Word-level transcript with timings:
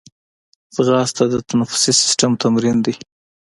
ځغاسته 0.75 1.23
د 1.27 1.35
تنفسي 1.49 1.91
سیستم 2.01 2.31
تمرین 2.43 2.77
دی 2.85 2.93